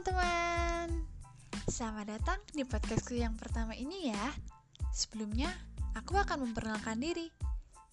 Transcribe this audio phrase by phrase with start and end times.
[0.00, 1.04] teman-teman.
[1.68, 4.32] Selamat datang di podcastku yang pertama ini ya.
[4.96, 5.52] Sebelumnya,
[5.92, 7.28] aku akan memperkenalkan diri.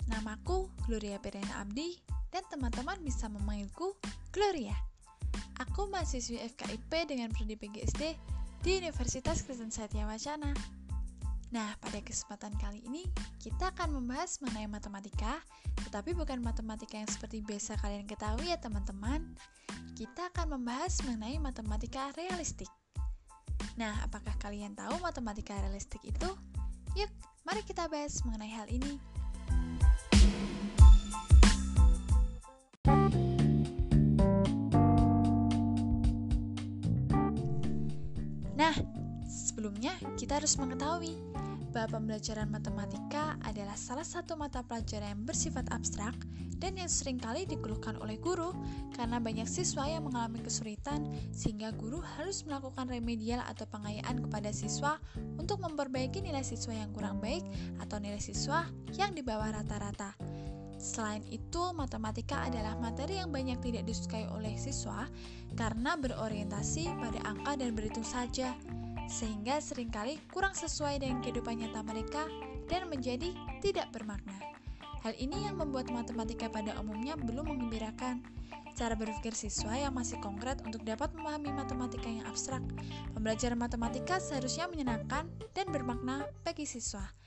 [0.07, 1.99] Namaku Gloria Perena Abdi
[2.31, 3.99] Dan teman-teman bisa memanggilku
[4.31, 4.71] Gloria.
[5.59, 8.15] Aku mahasiswi FKIP dengan Prodi PGSD
[8.63, 10.55] di Universitas Kristen Satya Wacana
[11.47, 13.07] Nah, pada kesempatan kali ini
[13.39, 15.39] kita akan membahas mengenai matematika,
[15.87, 19.31] tetapi bukan matematika yang seperti biasa kalian ketahui ya teman-teman
[19.95, 22.67] kita akan membahas mengenai matematika realistik.
[23.79, 26.29] Nah, apakah kalian tahu matematika realistik itu?
[26.99, 27.09] Yuk,
[27.47, 28.99] mari kita bahas mengenai hal ini.
[38.57, 38.73] Nah,
[39.57, 41.17] sebelumnya kita harus mengetahui
[41.73, 46.13] bahwa pembelajaran matematika adalah salah satu mata pelajaran yang bersifat abstrak
[46.61, 48.53] dan yang sering kali dikeluhkan oleh guru
[48.93, 55.01] karena banyak siswa yang mengalami kesulitan sehingga guru harus melakukan remedial atau pengayaan kepada siswa
[55.41, 57.41] untuk memperbaiki nilai siswa yang kurang baik
[57.81, 58.61] atau nilai siswa
[58.93, 60.13] yang di bawah rata-rata.
[60.77, 65.09] Selain itu, matematika adalah materi yang banyak tidak disukai oleh siswa
[65.57, 68.53] karena berorientasi pada angka dan berhitung saja
[69.07, 72.27] sehingga sering kali kurang sesuai dengan kehidupan nyata mereka
[72.67, 73.31] dan menjadi
[73.63, 74.35] tidak bermakna.
[75.01, 78.19] Hal ini yang membuat matematika pada umumnya belum mengembirakan.
[78.77, 82.61] Cara berpikir siswa yang masih konkret untuk dapat memahami matematika yang abstrak.
[83.17, 85.25] Pembelajaran matematika seharusnya menyenangkan
[85.57, 87.26] dan bermakna bagi siswa.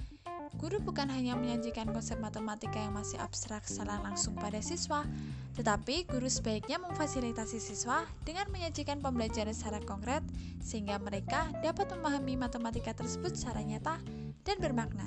[0.59, 5.07] Guru bukan hanya menyajikan konsep matematika yang masih abstrak secara langsung pada siswa,
[5.55, 10.27] tetapi guru sebaiknya memfasilitasi siswa dengan menyajikan pembelajaran secara konkret
[10.59, 14.03] sehingga mereka dapat memahami matematika tersebut secara nyata
[14.43, 15.07] dan bermakna.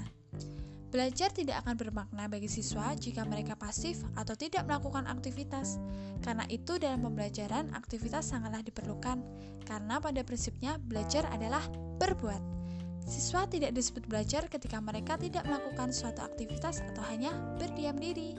[0.93, 5.81] Belajar tidak akan bermakna bagi siswa jika mereka pasif atau tidak melakukan aktivitas.
[6.21, 9.17] Karena itu dalam pembelajaran aktivitas sangatlah diperlukan
[9.65, 11.65] karena pada prinsipnya belajar adalah
[11.97, 12.62] berbuat.
[13.03, 18.35] Siswa tidak disebut belajar ketika mereka tidak melakukan suatu aktivitas atau hanya berdiam diri.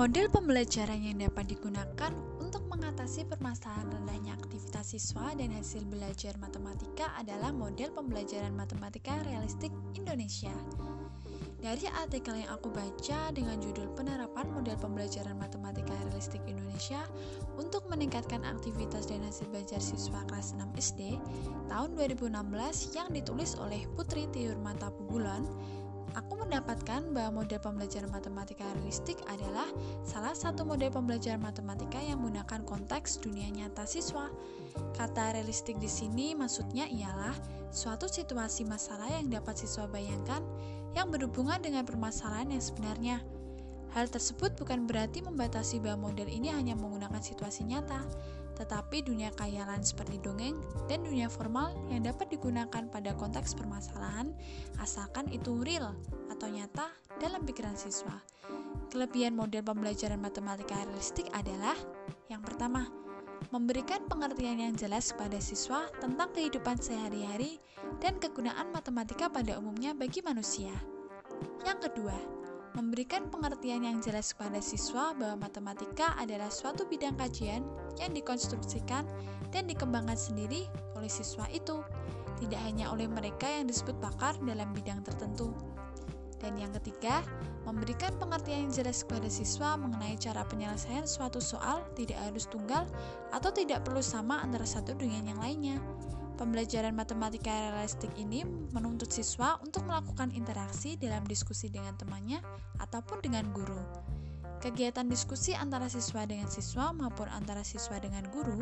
[0.00, 7.12] Model pembelajaran yang dapat digunakan untuk mengatasi permasalahan rendahnya aktivitas siswa dan hasil belajar matematika
[7.20, 10.56] adalah model pembelajaran matematika realistik Indonesia.
[11.60, 17.04] Dari artikel yang aku baca dengan judul Penerapan Model Pembelajaran Matematika Realistik Indonesia
[17.60, 21.20] untuk meningkatkan aktivitas dan hasil belajar siswa kelas 6 SD
[21.68, 25.44] tahun 2016 yang ditulis oleh Putri Tiur Mata Pubulan,
[26.14, 29.66] aku mendapatkan bahwa model pembelajaran matematika realistik adalah
[30.02, 34.30] salah satu model pembelajaran matematika yang menggunakan konteks dunia nyata siswa.
[34.94, 37.34] Kata realistik di sini maksudnya ialah
[37.70, 40.42] suatu situasi masalah yang dapat siswa bayangkan
[40.98, 43.16] yang berhubungan dengan permasalahan yang sebenarnya.
[43.90, 47.98] Hal tersebut bukan berarti membatasi bahwa model ini hanya menggunakan situasi nyata,
[48.60, 54.36] tetapi dunia khayalan seperti dongeng dan dunia formal yang dapat digunakan pada konteks permasalahan
[54.76, 55.96] asalkan itu real
[56.28, 58.20] atau nyata dalam pikiran siswa.
[58.92, 61.78] Kelebihan model pembelajaran matematika realistik adalah
[62.28, 62.84] yang pertama,
[63.48, 67.58] memberikan pengertian yang jelas kepada siswa tentang kehidupan sehari-hari
[67.98, 70.70] dan kegunaan matematika pada umumnya bagi manusia.
[71.64, 72.39] Yang kedua,
[72.78, 77.66] memberikan pengertian yang jelas kepada siswa bahwa matematika adalah suatu bidang kajian
[77.98, 79.04] yang dikonstruksikan
[79.50, 81.82] dan dikembangkan sendiri oleh siswa itu,
[82.38, 85.50] tidak hanya oleh mereka yang disebut pakar dalam bidang tertentu.
[86.40, 87.20] Dan yang ketiga,
[87.68, 92.88] memberikan pengertian yang jelas kepada siswa mengenai cara penyelesaian suatu soal tidak harus tunggal
[93.28, 95.76] atau tidak perlu sama antara satu dengan yang lainnya.
[96.36, 102.44] Pembelajaran matematika realistik ini menuntut siswa untuk melakukan interaksi dalam diskusi dengan temannya
[102.82, 103.78] ataupun dengan guru.
[104.60, 108.60] Kegiatan diskusi antara siswa dengan siswa maupun antara siswa dengan guru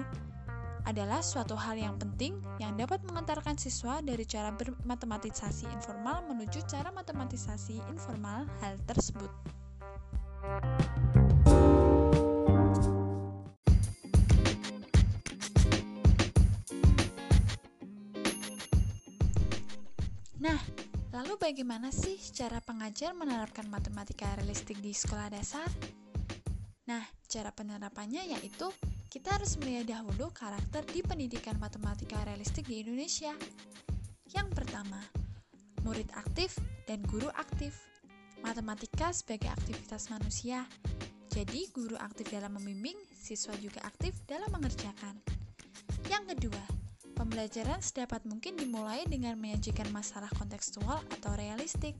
[0.86, 6.94] adalah suatu hal yang penting yang dapat mengantarkan siswa dari cara bermatematisasi informal menuju cara
[6.94, 9.28] matematisasi informal hal tersebut.
[10.38, 11.17] Nah,
[21.38, 25.70] bagaimana sih cara pengajar menerapkan matematika realistik di sekolah dasar?
[26.90, 28.66] Nah, cara penerapannya yaitu
[29.06, 33.32] kita harus melihat dahulu karakter di pendidikan matematika realistik di Indonesia.
[34.34, 34.98] Yang pertama,
[35.86, 36.58] murid aktif
[36.90, 37.78] dan guru aktif.
[38.42, 40.66] Matematika sebagai aktivitas manusia.
[41.30, 45.18] Jadi, guru aktif dalam membimbing, siswa juga aktif dalam mengerjakan.
[46.10, 46.77] Yang kedua,
[47.18, 51.98] Pembelajaran sedapat mungkin dimulai dengan menyajikan masalah kontekstual atau realistik.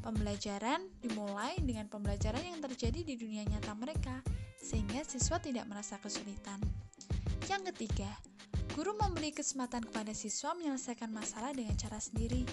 [0.00, 4.24] Pembelajaran dimulai dengan pembelajaran yang terjadi di dunia nyata mereka,
[4.56, 6.56] sehingga siswa tidak merasa kesulitan.
[7.44, 8.08] Yang ketiga,
[8.72, 12.48] guru memberi kesempatan kepada siswa menyelesaikan masalah dengan cara sendiri.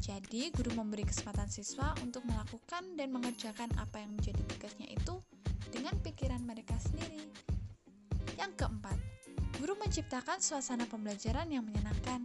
[0.00, 5.20] Jadi, guru memberi kesempatan siswa untuk melakukan dan mengerjakan apa yang menjadi tugasnya itu
[5.68, 7.20] dengan pikiran mereka sendiri.
[8.40, 9.09] Yang keempat,
[9.60, 12.24] guru menciptakan suasana pembelajaran yang menyenangkan.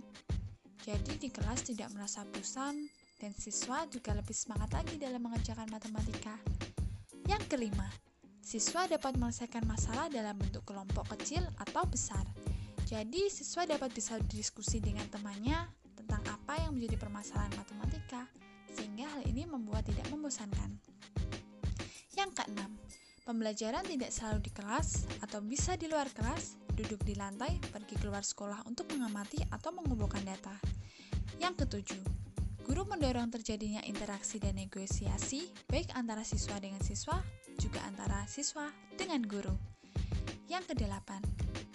[0.87, 2.87] Jadi, di kelas tidak merasa bosan,
[3.19, 6.39] dan siswa juga lebih semangat lagi dalam mengerjakan matematika.
[7.27, 7.91] Yang kelima,
[8.39, 12.23] siswa dapat menyelesaikan masalah dalam bentuk kelompok kecil atau besar.
[12.87, 15.59] Jadi, siswa dapat bisa berdiskusi dengan temannya
[15.99, 18.31] tentang apa yang menjadi permasalahan matematika,
[18.71, 20.71] sehingga hal ini membuat tidak membosankan.
[22.15, 22.79] Yang keenam,
[23.25, 28.21] pembelajaran tidak selalu di kelas atau bisa di luar kelas, duduk di lantai, pergi keluar
[28.21, 30.53] sekolah untuk mengamati atau mengumpulkan data.
[31.41, 32.03] Yang ketujuh,
[32.63, 37.17] guru mendorong terjadinya interaksi dan negosiasi baik antara siswa dengan siswa,
[37.57, 39.51] juga antara siswa dengan guru.
[40.45, 41.19] Yang kedelapan,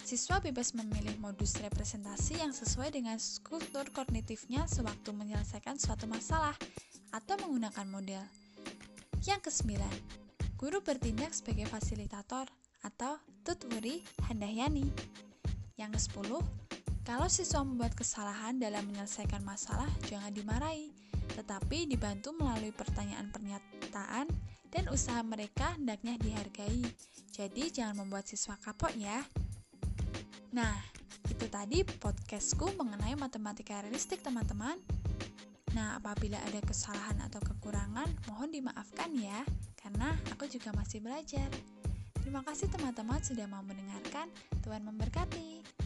[0.01, 6.57] Siswa bebas memilih modus representasi yang sesuai dengan struktur kognitifnya sewaktu menyelesaikan suatu masalah
[7.13, 8.19] atau menggunakan model.
[9.21, 9.93] Yang kesembilan,
[10.61, 12.45] guru bertindak sebagai fasilitator
[12.85, 14.85] atau tuturi handahyani.
[15.73, 16.45] Yang kesepuluh,
[17.01, 20.93] kalau siswa membuat kesalahan dalam menyelesaikan masalah, jangan dimarahi,
[21.33, 24.29] tetapi dibantu melalui pertanyaan pernyataan
[24.69, 26.85] dan usaha mereka hendaknya dihargai.
[27.33, 29.17] Jadi jangan membuat siswa kapok ya.
[30.53, 30.77] Nah,
[31.25, 34.77] itu tadi podcastku mengenai matematika realistik teman-teman.
[35.73, 39.41] Nah, apabila ada kesalahan atau kekurangan, mohon dimaafkan ya,
[39.91, 41.51] karena aku juga masih belajar.
[42.23, 44.31] Terima kasih teman-teman sudah mau mendengarkan.
[44.63, 45.80] Tuhan memberkati.